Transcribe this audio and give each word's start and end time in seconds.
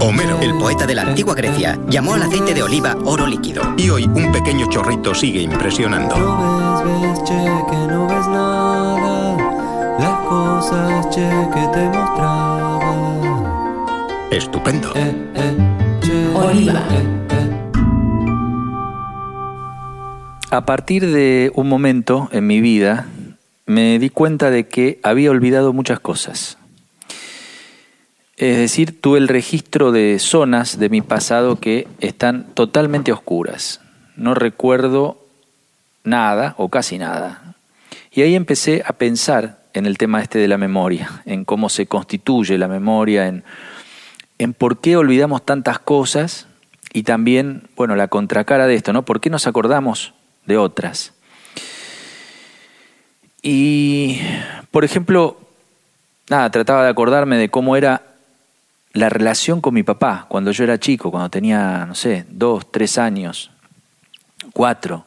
Homero, 0.00 0.38
el 0.40 0.54
poeta 0.58 0.86
de 0.86 0.94
la 0.94 1.02
antigua 1.02 1.34
Grecia, 1.34 1.78
llamó 1.88 2.14
al 2.14 2.22
aceite 2.22 2.54
de 2.54 2.62
oliva 2.62 2.96
oro 3.04 3.26
líquido. 3.26 3.74
Y 3.76 3.88
hoy 3.90 4.04
un 4.04 4.32
pequeño 4.32 4.66
chorrito 4.68 5.14
sigue 5.14 5.40
impresionando. 5.42 6.16
No 6.18 6.82
ves, 6.84 7.00
ves, 7.02 7.22
che, 7.24 7.34
que 7.70 7.76
no 7.92 8.06
ves 8.08 8.26
nada. 8.28 9.36
Las 9.98 10.20
cosas, 10.28 11.08
che, 11.14 11.28
que 11.54 11.60
te 11.72 11.84
mostraba. 11.96 12.80
Estupendo. 14.30 14.92
Eh, 14.94 15.14
eh, 15.34 15.56
che, 16.00 16.26
Oliva. 16.34 16.80
eh. 16.90 17.20
A 20.50 20.66
partir 20.66 21.06
de 21.06 21.50
un 21.54 21.68
momento 21.68 22.28
en 22.32 22.46
mi 22.46 22.60
vida 22.60 23.06
me 23.66 23.98
di 23.98 24.10
cuenta 24.10 24.50
de 24.50 24.66
que 24.68 25.00
había 25.02 25.30
olvidado 25.30 25.72
muchas 25.72 25.98
cosas. 26.00 26.58
Es 28.42 28.56
decir, 28.56 29.00
tuve 29.00 29.20
el 29.20 29.28
registro 29.28 29.92
de 29.92 30.18
zonas 30.18 30.80
de 30.80 30.88
mi 30.88 31.00
pasado 31.00 31.60
que 31.60 31.86
están 32.00 32.42
totalmente 32.54 33.12
oscuras. 33.12 33.80
No 34.16 34.34
recuerdo 34.34 35.24
nada 36.02 36.56
o 36.58 36.68
casi 36.68 36.98
nada. 36.98 37.54
Y 38.10 38.22
ahí 38.22 38.34
empecé 38.34 38.82
a 38.84 38.94
pensar 38.94 39.60
en 39.74 39.86
el 39.86 39.96
tema 39.96 40.20
este 40.20 40.40
de 40.40 40.48
la 40.48 40.58
memoria, 40.58 41.22
en 41.24 41.44
cómo 41.44 41.68
se 41.68 41.86
constituye 41.86 42.58
la 42.58 42.66
memoria, 42.66 43.28
en, 43.28 43.44
en 44.38 44.54
por 44.54 44.80
qué 44.80 44.96
olvidamos 44.96 45.46
tantas 45.46 45.78
cosas 45.78 46.48
y 46.92 47.04
también, 47.04 47.68
bueno, 47.76 47.94
la 47.94 48.08
contracara 48.08 48.66
de 48.66 48.74
esto, 48.74 48.92
¿no? 48.92 49.04
¿Por 49.04 49.20
qué 49.20 49.30
nos 49.30 49.46
acordamos 49.46 50.14
de 50.46 50.56
otras? 50.56 51.12
Y, 53.40 54.18
por 54.72 54.84
ejemplo, 54.84 55.38
nada, 56.28 56.50
trataba 56.50 56.82
de 56.82 56.90
acordarme 56.90 57.36
de 57.36 57.48
cómo 57.48 57.76
era 57.76 58.08
la 58.92 59.08
relación 59.08 59.60
con 59.60 59.74
mi 59.74 59.82
papá 59.82 60.26
cuando 60.28 60.50
yo 60.52 60.64
era 60.64 60.78
chico, 60.78 61.10
cuando 61.10 61.30
tenía, 61.30 61.86
no 61.86 61.94
sé, 61.94 62.26
dos, 62.28 62.70
tres 62.70 62.98
años, 62.98 63.50
cuatro. 64.52 65.04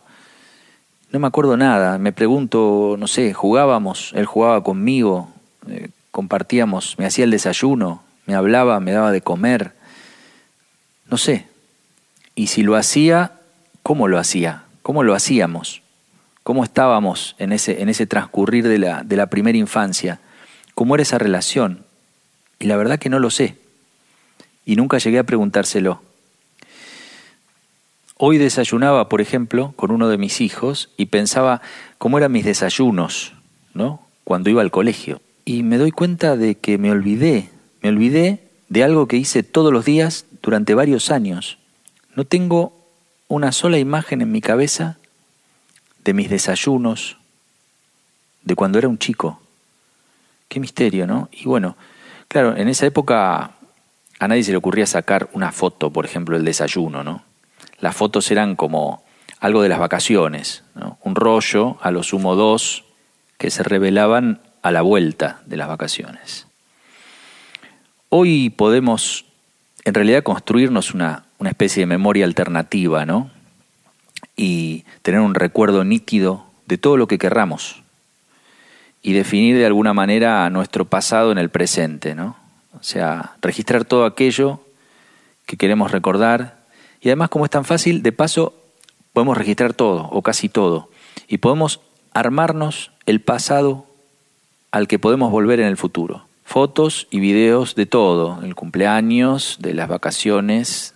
No 1.12 1.20
me 1.20 1.28
acuerdo 1.28 1.56
nada, 1.56 1.98
me 1.98 2.12
pregunto, 2.12 2.96
no 2.98 3.08
sé, 3.08 3.34
jugábamos, 3.34 4.12
él 4.16 4.26
jugaba 4.26 4.64
conmigo, 4.64 5.30
eh, 5.68 5.90
compartíamos, 6.12 6.98
me 6.98 7.06
hacía 7.06 7.26
el 7.26 7.32
desayuno, 7.32 8.04
me 8.26 8.36
hablaba, 8.36 8.80
me 8.80 8.92
daba 8.92 9.12
de 9.12 9.22
comer, 9.22 9.74
no 11.10 11.18
sé. 11.18 11.48
Y 12.34 12.48
si 12.48 12.64
lo 12.64 12.76
hacía, 12.76 13.34
¿cómo 13.84 14.08
lo 14.08 14.18
hacía? 14.18 14.64
¿Cómo 14.82 15.04
lo 15.04 15.14
hacíamos? 15.16 15.82
¿Cómo 16.44 16.64
estábamos 16.64 17.36
en 17.38 17.54
ese, 17.54 17.82
en 17.82 17.90
ese 17.90 18.08
transcurrir 18.08 18.68
de 18.68 18.78
la, 18.78 19.04
de 19.04 19.16
la 19.16 19.28
primera 19.28 19.58
infancia? 19.58 20.20
¿Cómo 20.74 20.96
era 20.96 21.04
esa 21.04 21.18
relación? 21.18 21.86
Y 22.60 22.66
la 22.66 22.78
verdad 22.78 23.00
que 23.00 23.10
no 23.10 23.20
lo 23.20 23.30
sé. 23.30 23.56
Y 24.66 24.76
nunca 24.76 24.98
llegué 24.98 25.20
a 25.20 25.24
preguntárselo. 25.24 26.02
Hoy 28.18 28.38
desayunaba, 28.38 29.10
por 29.10 29.22
ejemplo, 29.22 29.74
con 29.76 29.92
uno 29.92 30.08
de 30.08 30.18
mis 30.18 30.42
hijos 30.42 30.90
y 30.98 31.08
pensaba 31.08 31.62
cómo 31.98 32.18
eran 32.18 32.32
mis 32.32 32.46
desayunos, 32.46 33.34
¿no? 33.74 34.02
Cuando 34.24 34.50
iba 34.50 34.62
al 34.62 34.72
colegio. 34.72 35.22
Y 35.44 35.64
me 35.64 35.78
doy 35.78 35.92
cuenta 35.92 36.38
de 36.38 36.56
que 36.56 36.78
me 36.78 36.92
olvidé, 36.92 37.50
me 37.82 37.90
olvidé 37.90 38.46
de 38.70 38.84
algo 38.84 39.08
que 39.08 39.18
hice 39.18 39.44
todos 39.44 39.72
los 39.72 39.86
días 39.86 40.26
durante 40.42 40.74
varios 40.74 41.12
años. 41.12 41.58
No 42.16 42.24
tengo 42.24 42.74
una 43.28 43.52
sola 43.52 43.78
imagen 43.78 44.22
en 44.22 44.32
mi 44.32 44.42
cabeza 44.42 44.98
de 46.04 46.14
mis 46.14 46.30
desayunos, 46.30 47.18
de 48.44 48.56
cuando 48.56 48.78
era 48.78 48.88
un 48.88 48.98
chico. 48.98 49.42
Qué 50.48 50.60
misterio, 50.60 51.06
¿no? 51.06 51.30
Y 51.32 51.46
bueno, 51.46 51.76
claro, 52.28 52.56
en 52.56 52.70
esa 52.70 52.86
época 52.86 53.56
a 54.20 54.28
nadie 54.28 54.44
se 54.44 54.52
le 54.52 54.58
ocurría 54.58 54.86
sacar 54.86 55.30
una 55.34 55.52
foto, 55.52 55.92
por 55.92 56.06
ejemplo, 56.06 56.38
del 56.38 56.46
desayuno, 56.46 57.04
¿no? 57.04 57.24
Las 57.80 57.96
fotos 57.96 58.32
eran 58.32 58.56
como 58.56 59.04
algo 59.40 59.62
de 59.62 59.70
las 59.70 59.80
vacaciones, 59.80 60.64
¿no? 60.76 60.98
un 61.04 61.16
rollo, 61.16 61.78
a 61.82 61.92
lo 61.92 62.04
sumo 62.04 62.36
dos, 62.36 62.86
que 63.38 63.52
se 63.52 63.64
revelaban 63.64 64.42
a 64.62 64.72
la 64.72 64.82
vuelta 64.82 65.42
de 65.46 65.58
las 65.58 65.68
vacaciones. 65.68 66.48
Hoy 68.10 68.50
podemos, 68.50 69.26
en 69.84 69.94
realidad, 69.94 70.24
construirnos 70.24 70.94
una, 70.94 71.26
una 71.38 71.50
especie 71.50 71.82
de 71.82 71.88
memoria 71.88 72.26
alternativa, 72.26 73.06
¿no? 73.06 73.30
Y 74.38 74.86
tener 75.02 75.20
un 75.20 75.36
recuerdo 75.36 75.84
nítido 75.84 76.46
de 76.66 76.78
todo 76.78 76.98
lo 76.98 77.08
que 77.08 77.18
querramos 77.18 77.84
y 79.02 79.14
definir 79.14 79.58
de 79.58 79.66
alguna 79.66 79.94
manera 79.94 80.50
nuestro 80.50 80.86
pasado 80.86 81.32
en 81.32 81.38
el 81.38 81.50
presente, 81.50 82.16
¿no? 82.16 82.38
O 82.80 82.84
sea, 82.84 83.36
registrar 83.42 83.86
todo 83.86 84.06
aquello 84.06 84.60
que 85.46 85.58
queremos 85.58 85.92
recordar. 85.92 86.66
Y 87.02 87.10
además, 87.10 87.30
como 87.30 87.46
es 87.46 87.52
tan 87.52 87.66
fácil, 87.66 88.04
de 88.04 88.12
paso 88.12 88.54
podemos 89.14 89.38
registrar 89.38 89.74
todo 89.74 90.10
o 90.12 90.22
casi 90.22 90.50
todo. 90.50 90.90
Y 91.28 91.38
podemos 91.38 91.80
armarnos 92.14 92.92
el 93.06 93.22
pasado 93.22 93.86
al 94.72 94.88
que 94.88 95.00
podemos 95.00 95.32
volver 95.32 95.60
en 95.60 95.68
el 95.68 95.78
futuro. 95.78 96.26
Fotos 96.44 97.08
y 97.10 97.20
videos 97.20 97.76
de 97.76 97.86
todo, 97.86 98.42
el 98.44 98.56
cumpleaños, 98.56 99.58
de 99.60 99.74
las 99.74 99.88
vacaciones, 99.88 100.94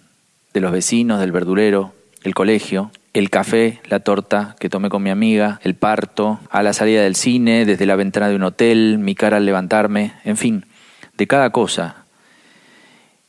de 0.54 0.62
los 0.62 0.72
vecinos, 0.72 1.20
del 1.20 1.32
verdurero, 1.32 1.94
el 2.24 2.36
colegio, 2.36 2.92
el 3.14 3.30
café, 3.30 3.82
la 3.86 4.02
torta 4.02 4.56
que 4.60 4.70
tomé 4.70 4.90
con 4.90 5.02
mi 5.02 5.10
amiga, 5.10 5.60
el 5.64 5.76
parto, 5.76 6.40
a 6.50 6.62
la 6.62 6.74
salida 6.74 7.02
del 7.02 7.16
cine, 7.16 7.66
desde 7.66 7.86
la 7.86 7.96
ventana 7.96 8.30
de 8.30 8.36
un 8.36 8.44
hotel, 8.44 9.00
mi 9.00 9.16
cara 9.16 9.38
al 9.38 9.46
levantarme, 9.46 10.14
en 10.26 10.38
fin, 10.38 10.66
de 11.20 11.28
cada 11.28 11.52
cosa. 11.52 12.06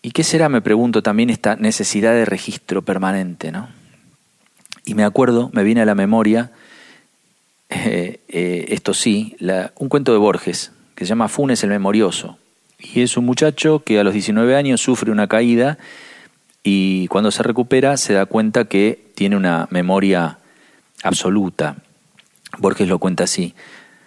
¿Y 0.00 0.12
qué 0.12 0.24
será, 0.24 0.48
me 0.48 0.62
pregunto, 0.62 1.02
también 1.02 1.28
esta 1.28 1.56
necesidad 1.56 2.14
de 2.14 2.24
registro 2.24 2.82
permanente, 2.82 3.52
¿no? 3.52 3.68
Y 4.86 4.94
me 4.94 5.04
acuerdo, 5.04 5.50
me 5.52 5.64
viene 5.64 5.82
a 5.82 5.84
la 5.84 5.96
memoria, 5.96 6.52
eh, 7.68 8.20
eh, 8.28 8.66
esto 8.68 8.94
sí, 8.94 9.36
un 9.76 9.88
cuento 9.88 10.12
de 10.12 10.18
Borges, 10.18 10.72
que 10.94 11.04
se 11.04 11.10
llama 11.10 11.28
Funes 11.28 11.62
el 11.64 11.70
Memorioso. 11.70 12.38
Y 12.78 13.02
es 13.02 13.16
un 13.16 13.26
muchacho 13.26 13.82
que 13.84 13.98
a 13.98 14.04
los 14.04 14.14
19 14.14 14.56
años 14.56 14.80
sufre 14.80 15.10
una 15.10 15.26
caída 15.26 15.76
y 16.62 17.08
cuando 17.08 17.30
se 17.30 17.42
recupera 17.42 17.96
se 17.96 18.14
da 18.14 18.24
cuenta 18.24 18.66
que 18.66 19.10
tiene 19.14 19.36
una 19.36 19.66
memoria 19.70 20.38
absoluta. 21.02 21.76
Borges 22.58 22.88
lo 22.88 22.98
cuenta 22.98 23.24
así. 23.24 23.54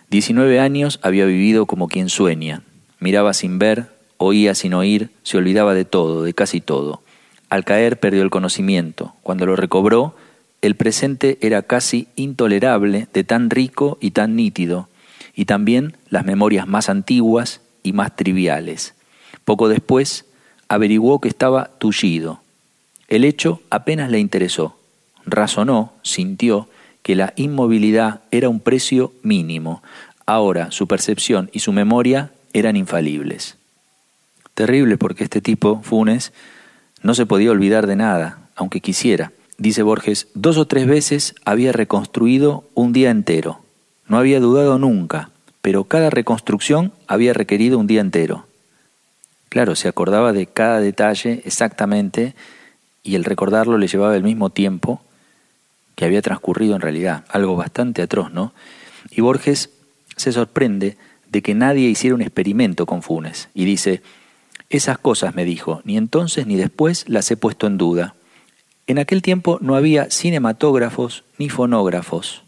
19 0.09 0.59
años 0.59 0.99
había 1.03 1.25
vivido 1.25 1.65
como 1.65 1.87
quien 1.87 2.09
sueña. 2.09 2.63
Miraba 3.03 3.33
sin 3.33 3.59
ver, 3.59 3.87
oía 4.15 4.55
sin 4.55 4.73
oír, 4.73 5.09
se 5.23 5.37
olvidaba 5.37 5.73
de 5.73 5.83
todo, 5.83 6.23
de 6.23 6.33
casi 6.33 6.61
todo. 6.61 7.01
Al 7.49 7.65
caer 7.65 7.99
perdió 7.99 8.21
el 8.21 8.29
conocimiento. 8.29 9.13
Cuando 9.23 9.45
lo 9.45 9.57
recobró, 9.57 10.15
el 10.61 10.77
presente 10.77 11.37
era 11.41 11.63
casi 11.63 12.07
intolerable 12.15 13.09
de 13.11 13.25
tan 13.25 13.49
rico 13.49 13.97
y 13.99 14.11
tan 14.11 14.37
nítido, 14.37 14.87
y 15.35 15.43
también 15.43 15.97
las 16.07 16.23
memorias 16.23 16.65
más 16.65 16.87
antiguas 16.87 17.59
y 17.83 17.91
más 17.91 18.15
triviales. 18.15 18.93
Poco 19.43 19.67
después, 19.67 20.23
averiguó 20.69 21.19
que 21.19 21.27
estaba 21.27 21.71
tullido. 21.79 22.39
El 23.09 23.25
hecho 23.25 23.59
apenas 23.69 24.11
le 24.11 24.19
interesó. 24.19 24.77
Razonó, 25.25 25.91
sintió 26.03 26.69
que 27.01 27.17
la 27.17 27.33
inmovilidad 27.35 28.21
era 28.31 28.47
un 28.47 28.61
precio 28.61 29.11
mínimo. 29.23 29.83
Ahora 30.25 30.71
su 30.71 30.87
percepción 30.87 31.49
y 31.51 31.59
su 31.59 31.73
memoria 31.73 32.31
eran 32.53 32.75
infalibles. 32.75 33.57
Terrible 34.53 34.97
porque 34.97 35.23
este 35.23 35.41
tipo, 35.41 35.81
Funes, 35.81 36.31
no 37.01 37.15
se 37.15 37.25
podía 37.25 37.51
olvidar 37.51 37.87
de 37.87 37.95
nada, 37.95 38.49
aunque 38.55 38.79
quisiera. 38.79 39.31
Dice 39.57 39.83
Borges, 39.83 40.27
dos 40.33 40.57
o 40.57 40.67
tres 40.67 40.87
veces 40.87 41.35
había 41.45 41.71
reconstruido 41.71 42.63
un 42.73 42.93
día 42.93 43.11
entero. 43.11 43.59
No 44.07 44.17
había 44.17 44.39
dudado 44.39 44.77
nunca, 44.77 45.31
pero 45.61 45.85
cada 45.85 46.09
reconstrucción 46.09 46.93
había 47.07 47.33
requerido 47.33 47.79
un 47.79 47.87
día 47.87 48.01
entero. 48.01 48.45
Claro, 49.49 49.75
se 49.75 49.87
acordaba 49.87 50.33
de 50.33 50.47
cada 50.47 50.79
detalle 50.79 51.41
exactamente 51.45 52.35
y 53.03 53.15
el 53.15 53.23
recordarlo 53.23 53.77
le 53.77 53.87
llevaba 53.87 54.15
el 54.15 54.23
mismo 54.23 54.49
tiempo 54.49 55.01
que 55.95 56.05
había 56.05 56.21
transcurrido 56.21 56.75
en 56.75 56.81
realidad, 56.81 57.23
algo 57.29 57.55
bastante 57.55 58.01
atroz, 58.01 58.31
¿no? 58.31 58.53
Y 59.11 59.21
Borges 59.21 59.69
se 60.15 60.31
sorprende 60.31 60.97
de 61.33 61.41
que 61.41 61.55
nadie 61.55 61.89
hiciera 61.89 62.15
un 62.15 62.21
experimento 62.21 62.85
con 62.85 63.01
Funes 63.01 63.49
y 63.55 63.65
dice, 63.65 64.03
esas 64.69 64.99
cosas, 64.99 65.33
me 65.33 65.45
dijo, 65.45 65.81
ni 65.83 65.97
entonces 65.97 66.45
ni 66.45 66.55
después 66.55 67.05
las 67.09 67.29
he 67.31 67.35
puesto 67.35 67.65
en 67.65 67.79
duda. 67.79 68.13
En 68.85 68.99
aquel 68.99 69.23
tiempo 69.23 69.57
no 69.59 69.75
había 69.75 70.11
cinematógrafos 70.11 71.23
ni 71.39 71.49
fonógrafos. 71.49 72.43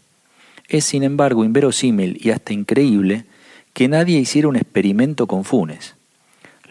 Es, 0.68 0.84
sin 0.84 1.02
embargo, 1.02 1.44
inverosímil 1.44 2.18
y 2.22 2.30
hasta 2.30 2.52
increíble 2.52 3.24
que 3.72 3.88
nadie 3.88 4.20
hiciera 4.20 4.46
un 4.46 4.56
experimento 4.56 5.26
con 5.26 5.44
Funes. 5.44 5.96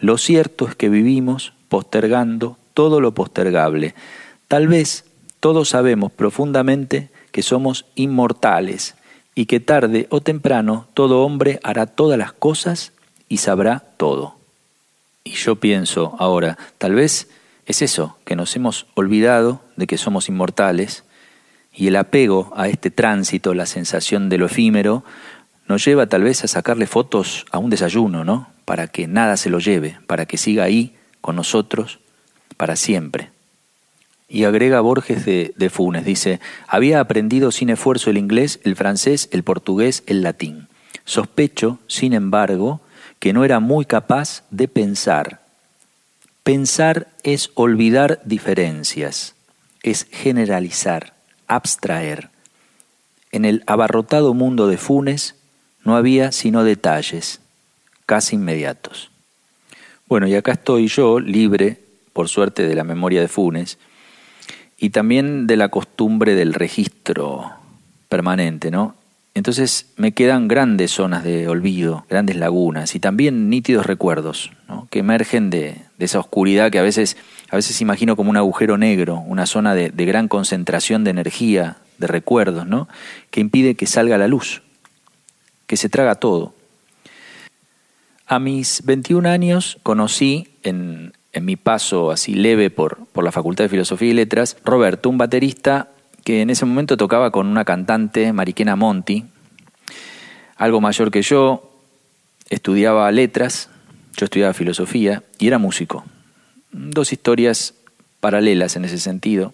Lo 0.00 0.16
cierto 0.16 0.66
es 0.68 0.74
que 0.74 0.88
vivimos 0.88 1.52
postergando 1.68 2.56
todo 2.72 3.02
lo 3.02 3.12
postergable. 3.12 3.94
Tal 4.48 4.68
vez 4.68 5.04
todos 5.40 5.68
sabemos 5.68 6.12
profundamente 6.12 7.10
que 7.30 7.42
somos 7.42 7.84
inmortales 7.94 8.94
y 9.36 9.46
que 9.46 9.60
tarde 9.60 10.08
o 10.10 10.20
temprano 10.20 10.88
todo 10.94 11.22
hombre 11.22 11.60
hará 11.62 11.86
todas 11.86 12.18
las 12.18 12.32
cosas 12.32 12.92
y 13.28 13.36
sabrá 13.36 13.84
todo. 13.98 14.34
Y 15.22 15.32
yo 15.32 15.56
pienso 15.56 16.16
ahora, 16.18 16.56
tal 16.78 16.94
vez 16.94 17.28
es 17.66 17.82
eso, 17.82 18.16
que 18.24 18.34
nos 18.34 18.56
hemos 18.56 18.86
olvidado 18.94 19.60
de 19.76 19.86
que 19.86 19.98
somos 19.98 20.28
inmortales 20.28 21.04
y 21.72 21.88
el 21.88 21.96
apego 21.96 22.52
a 22.56 22.68
este 22.68 22.90
tránsito, 22.90 23.52
la 23.52 23.66
sensación 23.66 24.30
de 24.30 24.38
lo 24.38 24.46
efímero, 24.46 25.04
nos 25.68 25.84
lleva 25.84 26.06
tal 26.06 26.22
vez 26.22 26.42
a 26.42 26.48
sacarle 26.48 26.86
fotos 26.86 27.44
a 27.50 27.58
un 27.58 27.68
desayuno, 27.68 28.24
¿no? 28.24 28.48
Para 28.64 28.88
que 28.88 29.06
nada 29.06 29.36
se 29.36 29.50
lo 29.50 29.58
lleve, 29.58 29.98
para 30.06 30.24
que 30.24 30.38
siga 30.38 30.64
ahí 30.64 30.96
con 31.20 31.36
nosotros 31.36 31.98
para 32.56 32.76
siempre. 32.76 33.35
Y 34.28 34.44
agrega 34.44 34.80
Borges 34.80 35.24
de, 35.24 35.70
Funes, 35.70 36.04
dice, 36.04 36.40
había 36.66 37.00
aprendido 37.00 37.52
sin 37.52 37.70
esfuerzo 37.70 38.10
el 38.10 38.18
inglés, 38.18 38.58
el 38.64 38.74
francés, 38.74 39.28
el 39.30 39.44
portugués, 39.44 40.02
el 40.06 40.22
latín. 40.22 40.68
Sospecho, 41.04 41.78
sin 41.86 42.12
embargo, 42.12 42.80
que 43.20 43.32
no 43.32 43.44
era 43.44 43.60
muy 43.60 43.84
capaz 43.84 44.42
de 44.50 44.66
pensar. 44.66 45.42
Pensar 46.42 47.08
es 47.22 47.50
olvidar 47.54 48.20
diferencias, 48.24 49.34
es 49.82 50.06
generalizar, 50.10 51.14
abstraer. 51.46 52.30
En 53.30 53.44
el 53.44 53.62
abarrotado 53.66 54.34
mundo 54.34 54.66
de 54.66 54.76
Funes 54.76 55.36
no 55.84 55.96
había 55.96 56.32
sino 56.32 56.64
detalles, 56.64 57.40
casi 58.06 58.34
inmediatos. 58.34 59.10
Bueno, 60.08 60.26
y 60.26 60.34
acá 60.34 60.52
estoy 60.52 60.88
yo, 60.88 61.20
libre, 61.20 61.80
por 62.12 62.28
suerte, 62.28 62.66
de 62.66 62.74
la 62.74 62.84
memoria 62.84 63.20
de 63.20 63.28
Funes, 63.28 63.78
y 64.78 64.90
también 64.90 65.46
de 65.46 65.56
la 65.56 65.68
costumbre 65.68 66.34
del 66.34 66.54
registro 66.54 67.52
permanente, 68.08 68.70
¿no? 68.70 68.94
Entonces 69.34 69.92
me 69.96 70.12
quedan 70.12 70.48
grandes 70.48 70.92
zonas 70.92 71.22
de 71.22 71.46
olvido, 71.46 72.06
grandes 72.08 72.36
lagunas 72.36 72.94
y 72.94 73.00
también 73.00 73.50
nítidos 73.50 73.84
recuerdos 73.84 74.50
que 74.90 75.00
emergen 75.00 75.50
de, 75.50 75.82
esa 75.98 76.20
oscuridad 76.20 76.70
que 76.70 76.78
a 76.78 76.82
veces, 76.82 77.18
a 77.50 77.56
veces 77.56 77.82
imagino 77.82 78.16
como 78.16 78.30
un 78.30 78.38
agujero 78.38 78.78
negro, 78.78 79.22
una 79.26 79.44
zona 79.44 79.74
de, 79.74 79.90
de 79.90 80.04
gran 80.06 80.28
concentración 80.28 81.04
de 81.04 81.10
energía, 81.10 81.76
de 81.98 82.06
recuerdos, 82.06 82.66
¿no? 82.66 82.88
que 83.30 83.40
impide 83.40 83.74
que 83.74 83.86
salga 83.86 84.16
la 84.16 84.26
luz, 84.26 84.62
que 85.66 85.76
se 85.76 85.90
traga 85.90 86.14
todo. 86.14 86.54
A 88.26 88.38
mis 88.38 88.82
21 88.86 89.28
años 89.28 89.78
conocí 89.82 90.48
en, 90.62 91.12
en 91.36 91.44
mi 91.44 91.56
paso 91.56 92.10
así 92.10 92.34
leve 92.34 92.70
por, 92.70 92.96
por 93.12 93.22
la 93.22 93.30
Facultad 93.30 93.64
de 93.64 93.68
Filosofía 93.68 94.08
y 94.08 94.14
Letras, 94.14 94.56
Roberto, 94.64 95.10
un 95.10 95.18
baterista 95.18 95.90
que 96.24 96.40
en 96.40 96.48
ese 96.48 96.64
momento 96.64 96.96
tocaba 96.96 97.30
con 97.30 97.46
una 97.46 97.66
cantante, 97.66 98.32
Mariquena 98.32 98.74
Monti, 98.74 99.26
algo 100.56 100.80
mayor 100.80 101.10
que 101.10 101.20
yo, 101.20 101.70
estudiaba 102.48 103.12
letras, 103.12 103.68
yo 104.16 104.24
estudiaba 104.24 104.54
filosofía 104.54 105.24
y 105.38 105.48
era 105.48 105.58
músico. 105.58 106.06
Dos 106.72 107.12
historias 107.12 107.74
paralelas 108.20 108.76
en 108.76 108.86
ese 108.86 108.98
sentido. 108.98 109.52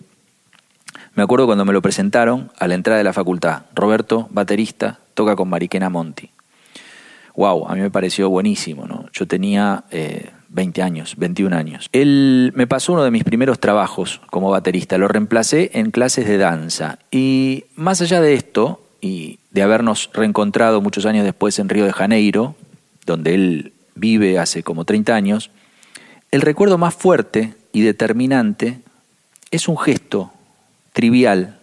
Me 1.16 1.24
acuerdo 1.24 1.46
cuando 1.46 1.64
me 1.64 1.72
lo 1.72 1.82
presentaron 1.82 2.52
a 2.60 2.68
la 2.68 2.76
entrada 2.76 2.98
de 2.98 3.04
la 3.04 3.12
facultad. 3.12 3.64
Roberto, 3.74 4.28
baterista, 4.30 5.00
toca 5.14 5.34
con 5.34 5.48
Mariquena 5.48 5.90
Monti. 5.90 6.30
Wow, 7.34 7.66
a 7.66 7.74
mí 7.74 7.80
me 7.80 7.90
pareció 7.90 8.30
buenísimo, 8.30 8.86
¿no? 8.86 9.06
Yo 9.12 9.26
tenía 9.26 9.84
eh, 9.90 10.30
20 10.52 10.82
años, 10.82 11.14
21 11.16 11.56
años. 11.56 11.88
Él 11.92 12.52
me 12.54 12.66
pasó 12.66 12.92
uno 12.92 13.04
de 13.04 13.10
mis 13.10 13.24
primeros 13.24 13.58
trabajos 13.58 14.20
como 14.30 14.50
baterista, 14.50 14.98
lo 14.98 15.08
reemplacé 15.08 15.70
en 15.74 15.90
clases 15.90 16.26
de 16.26 16.38
danza. 16.38 16.98
Y 17.10 17.64
más 17.74 18.00
allá 18.02 18.20
de 18.20 18.34
esto, 18.34 18.82
y 19.00 19.38
de 19.50 19.62
habernos 19.62 20.10
reencontrado 20.12 20.80
muchos 20.80 21.06
años 21.06 21.24
después 21.24 21.58
en 21.58 21.68
Río 21.68 21.84
de 21.84 21.92
Janeiro, 21.92 22.54
donde 23.06 23.34
él 23.34 23.72
vive 23.94 24.38
hace 24.38 24.62
como 24.62 24.84
30 24.84 25.14
años, 25.14 25.50
el 26.30 26.42
recuerdo 26.42 26.78
más 26.78 26.94
fuerte 26.94 27.54
y 27.72 27.80
determinante 27.80 28.80
es 29.50 29.68
un 29.68 29.76
gesto 29.76 30.32
trivial, 30.92 31.58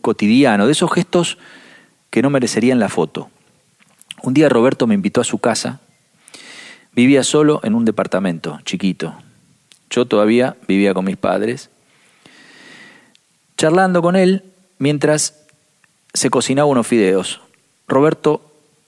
cotidiano, 0.00 0.66
de 0.66 0.72
esos 0.72 0.92
gestos 0.92 1.38
que 2.10 2.22
no 2.22 2.30
merecerían 2.30 2.78
la 2.78 2.88
foto. 2.88 3.30
Un 4.22 4.34
día 4.34 4.48
Roberto 4.48 4.86
me 4.86 4.94
invitó 4.94 5.20
a 5.20 5.24
su 5.24 5.38
casa 5.38 5.80
Vivía 6.92 7.22
solo 7.22 7.60
en 7.62 7.74
un 7.74 7.84
departamento 7.84 8.60
chiquito. 8.64 9.14
Yo 9.90 10.06
todavía 10.06 10.56
vivía 10.66 10.94
con 10.94 11.04
mis 11.04 11.16
padres. 11.16 11.70
Charlando 13.56 14.02
con 14.02 14.16
él 14.16 14.44
mientras 14.78 15.44
se 16.12 16.30
cocinaba 16.30 16.68
unos 16.68 16.86
fideos. 16.86 17.40
Roberto 17.86 18.42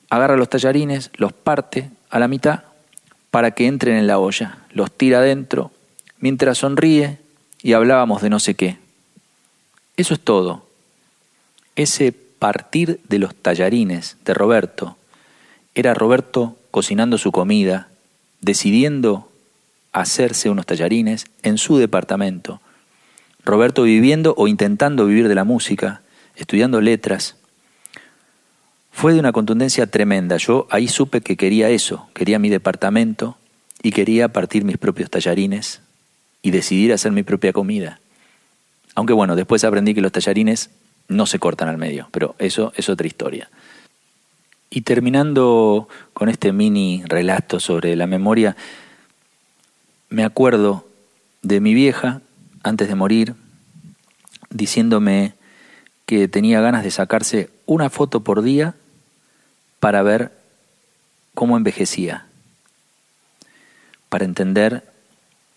agarra 0.09 0.37
los 0.37 0.49
tallarines, 0.49 1.11
los 1.15 1.33
parte 1.33 1.91
a 2.11 2.19
la 2.19 2.29
mitad 2.29 2.65
para 3.31 3.53
que 3.53 3.67
entren 3.67 3.97
en 3.97 4.07
la 4.07 4.19
olla, 4.19 4.59
los 4.71 4.91
tira 4.91 5.19
adentro, 5.19 5.71
mientras 6.19 6.59
sonríe 6.59 7.19
y 7.63 7.75
hablábamos 7.75 8.23
de 8.23 8.31
no 8.31 8.41
sé 8.41 8.55
qué. 8.55 8.79
Eso 9.97 10.15
es 10.15 10.21
todo. 10.21 10.67
Ese 11.77 12.13
partir 12.13 13.01
de 13.09 13.19
los 13.19 13.35
tallarines 13.35 14.17
de 14.25 14.35
Roberto 14.35 14.97
era 15.75 15.95
Roberto 15.95 16.57
cocinando 16.71 17.19
su 17.19 17.33
comida, 17.33 17.89
decidiendo 18.41 19.31
hacerse 19.93 20.51
unos 20.51 20.67
tallarines 20.67 21.27
en 21.43 21.59
su 21.59 21.79
departamento. 21.79 22.61
Roberto 23.45 23.83
viviendo 23.83 24.35
o 24.37 24.49
intentando 24.49 25.07
vivir 25.07 25.29
de 25.29 25.35
la 25.35 25.45
música, 25.45 26.03
estudiando 26.37 26.81
letras. 26.81 27.37
Fue 28.93 29.13
de 29.13 29.21
una 29.21 29.33
contundencia 29.33 29.87
tremenda. 29.87 30.37
Yo 30.37 30.67
ahí 30.71 30.89
supe 30.89 31.21
que 31.21 31.37
quería 31.37 31.71
eso, 31.71 32.09
quería 32.15 32.39
mi 32.39 32.51
departamento 32.51 33.37
y 33.83 33.93
quería 33.93 34.29
partir 34.29 34.65
mis 34.65 34.79
propios 34.79 35.11
tallarines 35.11 35.81
y 36.43 36.51
decidir 36.51 36.93
hacer 36.93 37.13
mi 37.13 37.23
propia 37.23 37.53
comida. 37.53 38.01
Aunque 38.95 39.13
bueno, 39.13 39.37
después 39.37 39.65
aprendí 39.65 39.95
que 39.95 40.01
los 40.01 40.13
tallarines 40.13 40.71
no 41.09 41.27
se 41.27 41.39
cortan 41.39 41.69
al 41.69 41.79
medio, 41.79 42.09
pero 42.13 42.35
eso 42.39 42.73
es 42.77 42.89
otra 42.89 43.07
historia. 43.07 43.49
Y 44.71 44.83
terminando 44.83 45.89
con 46.13 46.29
este 46.29 46.53
mini 46.53 47.03
relato 47.07 47.59
sobre 47.59 47.97
la 47.97 48.07
memoria, 48.07 48.57
me 50.09 50.25
acuerdo 50.25 50.87
de 51.43 51.61
mi 51.61 51.75
vieja, 51.75 52.23
antes 52.63 52.87
de 52.89 52.95
morir, 52.95 53.35
diciéndome 54.51 55.35
que 56.07 56.29
tenía 56.29 56.61
ganas 56.61 56.85
de 56.85 56.91
sacarse 56.91 57.51
una 57.67 57.91
foto 57.91 58.21
por 58.21 58.43
día 58.43 58.75
para 59.81 60.03
ver 60.03 60.33
cómo 61.35 61.57
envejecía, 61.57 62.27
para 64.09 64.25
entender 64.25 64.85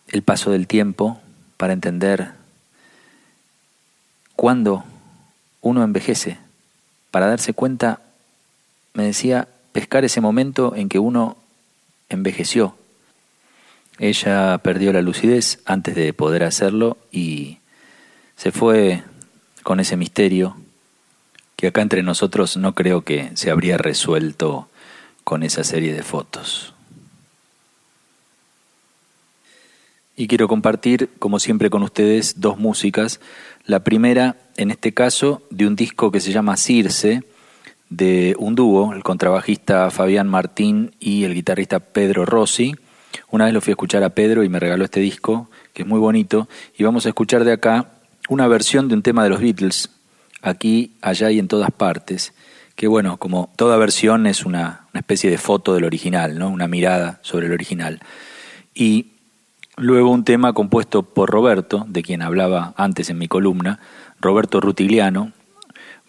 el 0.07 0.21
paso 0.21 0.51
del 0.51 0.67
tiempo, 0.67 1.19
para 1.57 1.73
entender 1.73 2.31
cuándo 4.35 4.83
uno 5.61 5.83
envejece, 5.83 6.37
para 7.11 7.27
darse 7.27 7.53
cuenta 7.53 8.01
me 8.93 9.05
decía 9.05 9.47
pescar 9.71 10.05
ese 10.05 10.21
momento 10.21 10.73
en 10.75 10.89
que 10.89 10.99
uno 10.99 11.37
envejeció. 12.09 12.75
Ella 13.99 14.57
perdió 14.59 14.93
la 14.93 15.01
lucidez 15.01 15.59
antes 15.65 15.95
de 15.95 16.13
poder 16.13 16.43
hacerlo 16.43 16.97
y 17.11 17.59
se 18.35 18.51
fue 18.51 19.03
con 19.63 19.79
ese 19.79 19.97
misterio 19.97 20.57
que 21.55 21.67
acá 21.67 21.81
entre 21.81 22.03
nosotros 22.03 22.57
no 22.57 22.75
creo 22.75 23.03
que 23.03 23.31
se 23.35 23.51
habría 23.51 23.77
resuelto 23.77 24.67
con 25.23 25.43
esa 25.43 25.63
serie 25.63 25.93
de 25.93 26.03
fotos. 26.03 26.73
Y 30.15 30.27
quiero 30.27 30.47
compartir, 30.47 31.09
como 31.17 31.39
siempre 31.39 31.69
con 31.69 31.81
ustedes, 31.81 32.39
dos 32.39 32.59
músicas. 32.59 33.19
La 33.65 33.83
primera, 33.83 34.37
en 34.57 34.69
este 34.69 34.93
caso, 34.93 35.41
de 35.49 35.65
un 35.65 35.75
disco 35.75 36.11
que 36.11 36.19
se 36.19 36.31
llama 36.31 36.57
Circe, 36.57 37.23
de 37.95 38.35
un 38.39 38.55
dúo, 38.55 38.93
el 38.93 39.03
contrabajista 39.03 39.91
Fabián 39.91 40.27
Martín 40.27 40.95
y 40.99 41.23
el 41.23 41.33
guitarrista 41.33 41.79
Pedro 41.79 42.25
Rossi. 42.25 42.75
Una 43.29 43.45
vez 43.45 43.53
lo 43.53 43.61
fui 43.61 43.71
a 43.71 43.73
escuchar 43.73 44.03
a 44.03 44.09
Pedro 44.09 44.43
y 44.43 44.49
me 44.49 44.59
regaló 44.59 44.83
este 44.83 44.99
disco, 44.99 45.49
que 45.73 45.83
es 45.83 45.87
muy 45.87 45.99
bonito, 45.99 46.47
y 46.77 46.83
vamos 46.83 47.05
a 47.05 47.09
escuchar 47.09 47.43
de 47.43 47.53
acá 47.53 47.91
una 48.29 48.47
versión 48.47 48.87
de 48.87 48.95
un 48.95 49.03
tema 49.03 49.23
de 49.23 49.29
los 49.29 49.41
Beatles, 49.41 49.89
aquí, 50.41 50.93
allá 51.01 51.29
y 51.29 51.39
en 51.39 51.47
todas 51.47 51.71
partes, 51.71 52.33
que 52.75 52.87
bueno, 52.87 53.17
como 53.17 53.51
toda 53.55 53.77
versión 53.77 54.25
es 54.25 54.45
una, 54.45 54.87
una 54.93 54.99
especie 54.99 55.29
de 55.29 55.37
foto 55.37 55.75
del 55.75 55.83
original, 55.83 56.39
¿no? 56.39 56.49
una 56.49 56.67
mirada 56.67 57.19
sobre 57.21 57.45
el 57.47 57.53
original. 57.53 57.99
Y 58.73 59.13
Luego 59.75 60.11
un 60.11 60.23
tema 60.23 60.53
compuesto 60.53 61.01
por 61.01 61.31
Roberto, 61.31 61.83
de 61.87 62.03
quien 62.03 62.21
hablaba 62.21 62.75
antes 62.77 63.09
en 63.09 63.17
mi 63.17 63.27
columna, 63.27 63.79
Roberto 64.21 64.61
Rutigliano, 64.61 65.31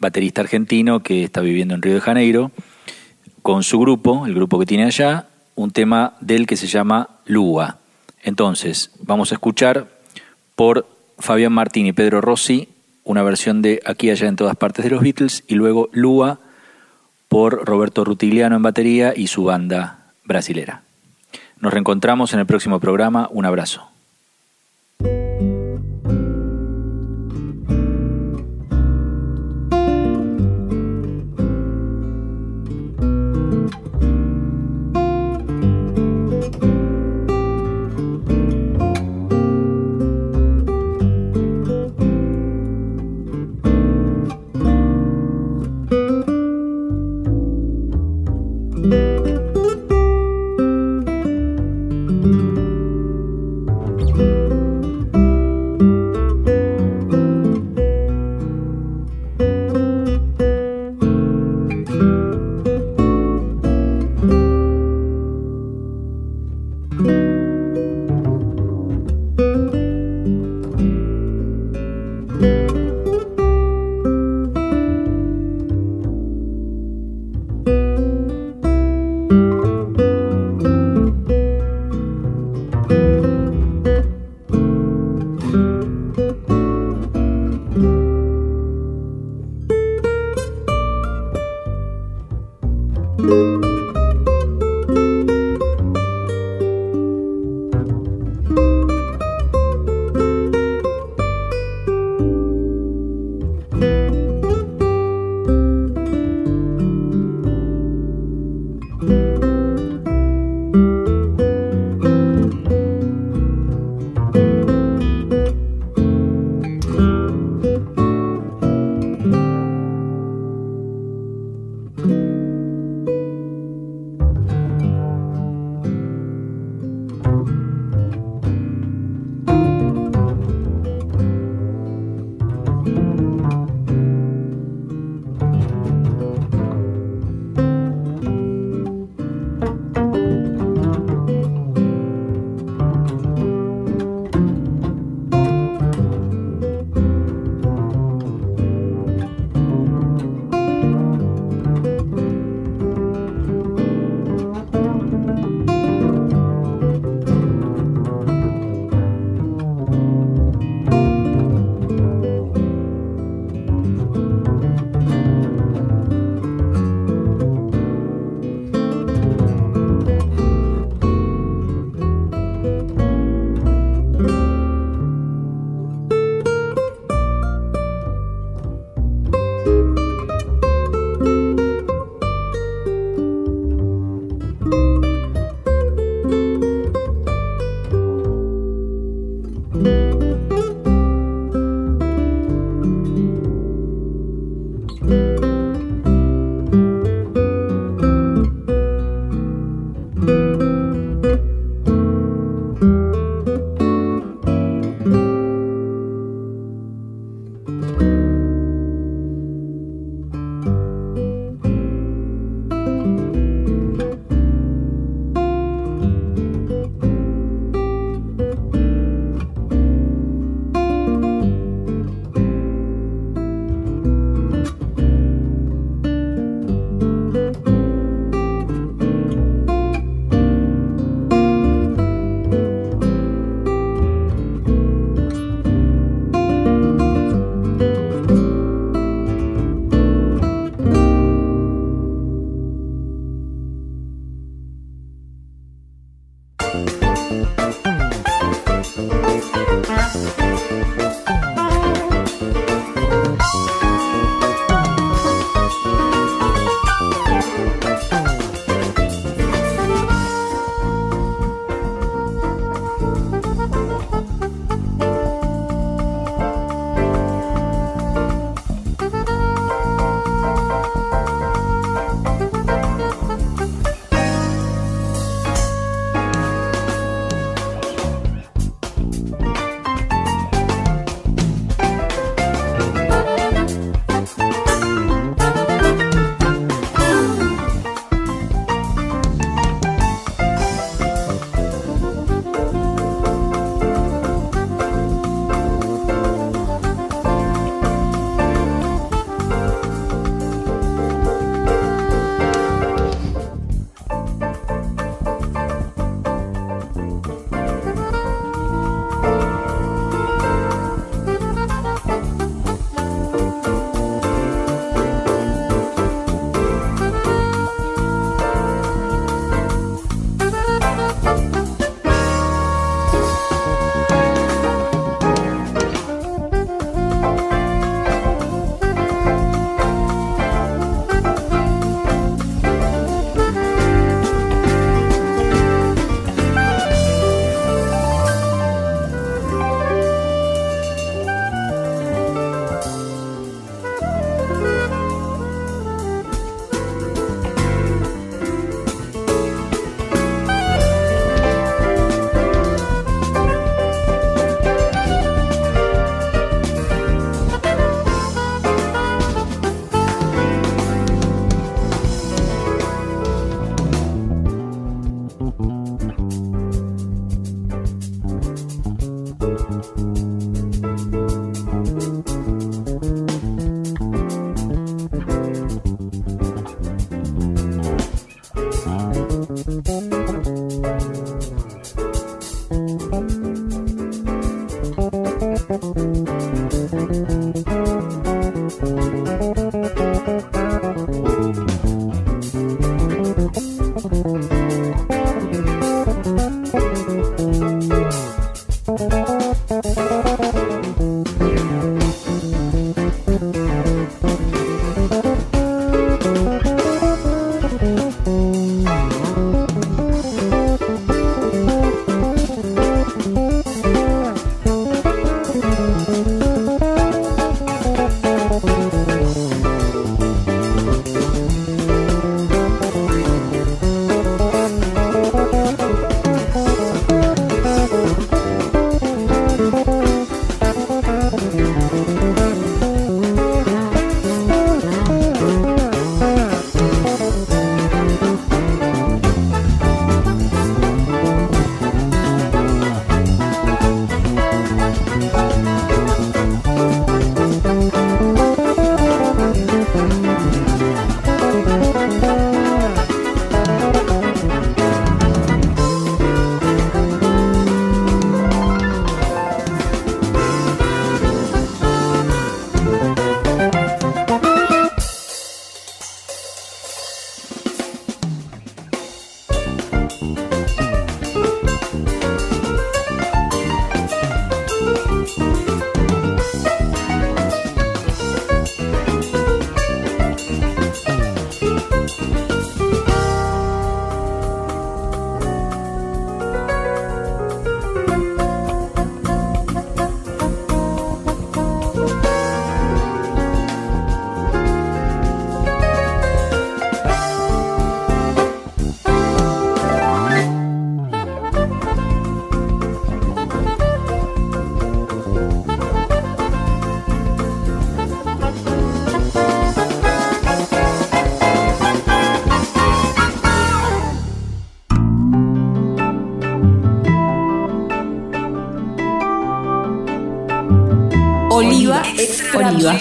baterista 0.05 0.43
argentino 0.43 1.03
que 1.03 1.25
está 1.25 1.41
viviendo 1.41 1.75
en 1.75 1.81
Río 1.81 1.95
de 1.95 2.01
Janeiro, 2.03 2.51
con 3.41 3.63
su 3.63 3.81
grupo, 3.81 4.27
el 4.27 4.35
grupo 4.35 4.59
que 4.59 4.67
tiene 4.67 4.85
allá, 4.85 5.29
un 5.55 5.71
tema 5.71 6.13
del 6.21 6.47
que 6.47 6.57
se 6.57 6.67
llama 6.67 7.09
Lua. 7.25 7.79
Entonces, 8.23 8.91
vamos 9.01 9.33
a 9.33 9.37
escuchar 9.37 9.89
por 10.57 10.87
Fabián 11.19 11.53
Martín 11.53 11.87
y 11.87 11.93
Pedro 11.93 12.21
Rossi 12.21 12.69
una 13.05 13.23
versión 13.23 13.63
de 13.63 13.81
Aquí, 13.87 14.11
allá, 14.11 14.29
en 14.29 14.37
todas 14.37 14.57
partes 14.57 14.85
de 14.85 14.91
los 14.91 15.03
Beatles 15.03 15.45
y 15.47 15.55
luego 15.55 15.89
Lua 15.93 16.41
por 17.29 17.65
Roberto 17.65 18.05
Rutigliano 18.05 18.57
en 18.57 18.63
batería 18.63 19.15
y 19.17 19.29
su 19.29 19.45
banda 19.45 20.13
brasilera. 20.25 20.83
Nos 21.61 21.73
reencontramos 21.73 22.33
en 22.35 22.41
el 22.41 22.47
próximo 22.47 22.81
programa. 22.81 23.29
Un 23.31 23.47
abrazo. 23.47 23.94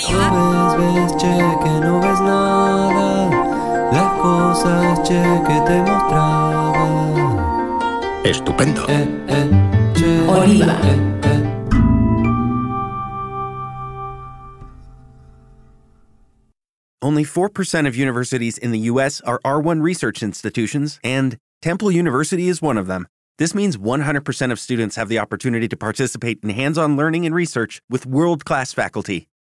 Oliva. 0.08 0.30
No 0.32 0.78
ves, 0.78 0.94
ves, 0.96 1.12
che, 1.22 1.34
que 1.64 1.74
no 1.80 2.00
ves 2.02 2.20
nada. 2.22 3.30
Las 3.92 4.22
cosas, 4.22 5.00
che, 5.08 5.22
que 5.48 5.58
te 5.68 5.78
mostraba. 5.82 6.88
Estupendo. 8.24 8.86
Eh, 8.90 9.08
eh, 9.28 9.50
che, 9.96 10.28
Oliva. 10.28 10.74
eh, 10.84 11.00
eh. 11.24 11.42
Only 17.02 17.26
4% 17.26 17.88
of 17.88 17.96
universities 17.98 18.58
in 18.58 18.72
the 18.72 18.80
U.S. 18.92 19.20
are 19.22 19.40
R1 19.46 19.82
research 19.82 20.24
institutions, 20.24 21.00
and 21.04 21.38
Temple 21.62 21.92
University 21.92 22.48
is 22.48 22.62
one 22.62 22.78
of 22.78 22.88
them. 22.88 23.08
This 23.40 23.54
means 23.54 23.76
100% 23.78 24.52
of 24.52 24.60
students 24.60 24.96
have 24.96 25.10
the 25.10 25.20
opportunity 25.20 25.68
to 25.68 25.76
participate 25.76 26.40
in 26.44 26.50
hands 26.52 26.78
on 26.78 26.96
learning 26.96 27.26
and 27.26 27.36
research 27.36 27.82
with 27.90 28.06
world 28.06 28.46
class 28.46 28.72
faculty. 28.72 29.28